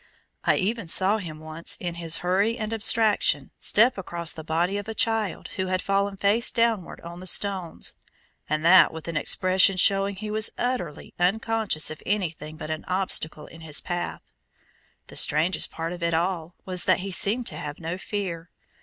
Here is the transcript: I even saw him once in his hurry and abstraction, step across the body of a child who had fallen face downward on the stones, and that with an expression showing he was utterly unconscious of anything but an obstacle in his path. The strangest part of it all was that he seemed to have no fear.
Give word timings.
I 0.43 0.55
even 0.55 0.87
saw 0.87 1.19
him 1.19 1.39
once 1.39 1.77
in 1.79 1.93
his 1.93 2.17
hurry 2.25 2.57
and 2.57 2.73
abstraction, 2.73 3.51
step 3.59 3.99
across 3.99 4.33
the 4.33 4.43
body 4.43 4.77
of 4.79 4.87
a 4.87 4.95
child 4.95 5.49
who 5.57 5.67
had 5.67 5.79
fallen 5.79 6.17
face 6.17 6.49
downward 6.49 6.99
on 7.01 7.19
the 7.19 7.27
stones, 7.27 7.93
and 8.49 8.65
that 8.65 8.91
with 8.91 9.07
an 9.07 9.15
expression 9.15 9.77
showing 9.77 10.15
he 10.15 10.31
was 10.31 10.49
utterly 10.57 11.13
unconscious 11.19 11.91
of 11.91 12.01
anything 12.03 12.57
but 12.57 12.71
an 12.71 12.83
obstacle 12.87 13.45
in 13.45 13.61
his 13.61 13.79
path. 13.79 14.23
The 15.05 15.15
strangest 15.15 15.69
part 15.69 15.93
of 15.93 16.01
it 16.01 16.15
all 16.15 16.55
was 16.65 16.85
that 16.85 17.01
he 17.01 17.11
seemed 17.11 17.45
to 17.45 17.57
have 17.57 17.77
no 17.79 17.99
fear. 17.99 18.49